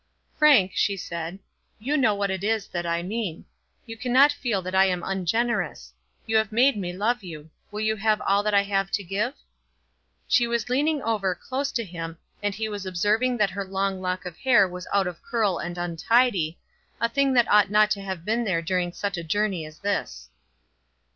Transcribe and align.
"Frank," 0.35 0.71
she 0.73 0.97
said, 0.97 1.37
"you 1.77 1.95
know 1.95 2.15
what 2.15 2.31
it 2.31 2.43
is 2.43 2.65
that 2.69 2.87
I 2.87 3.03
mean. 3.03 3.45
You 3.85 3.95
cannot 3.95 4.31
feel 4.31 4.63
that 4.63 4.73
I 4.73 4.85
am 4.85 5.03
ungenerous. 5.03 5.93
You 6.25 6.37
have 6.37 6.51
made 6.51 6.75
me 6.75 6.91
love 6.91 7.21
you. 7.23 7.51
Will 7.69 7.81
you 7.81 7.95
have 7.97 8.19
all 8.21 8.41
that 8.41 8.53
I 8.55 8.63
have 8.63 8.89
to 8.93 9.03
give?" 9.03 9.35
She 10.27 10.47
was 10.47 10.69
leaning 10.69 11.03
over, 11.03 11.35
close 11.35 11.71
to 11.73 11.83
him, 11.83 12.17
and 12.41 12.55
he 12.55 12.67
was 12.67 12.87
observing 12.87 13.37
that 13.37 13.51
her 13.51 13.63
long 13.63 14.01
lock 14.01 14.25
of 14.25 14.37
hair 14.37 14.67
was 14.67 14.87
out 14.91 15.05
of 15.05 15.21
curl 15.21 15.59
and 15.59 15.77
untidy, 15.77 16.57
a 16.99 17.07
thing 17.07 17.33
that 17.33 17.47
ought 17.51 17.69
not 17.69 17.91
to 17.91 18.01
have 18.01 18.25
been 18.25 18.43
there 18.43 18.63
during 18.63 18.91
such 18.93 19.17
a 19.17 19.23
journey 19.23 19.67
as 19.67 19.77
this. 19.77 20.31